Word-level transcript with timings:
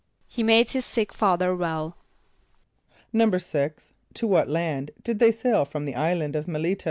=He 0.27 0.41
made 0.41 0.71
his 0.71 0.83
sick 0.83 1.13
father 1.13 1.55
well.= 1.55 1.95
=6.= 3.13 3.91
To 4.15 4.25
what 4.25 4.49
land 4.49 4.89
did 5.03 5.19
they 5.19 5.31
sail 5.31 5.63
from 5.63 5.85
the 5.85 5.93
island 5.93 6.35
of 6.35 6.49
M[)e]l´[)i] 6.49 6.79
t[. 6.79 6.79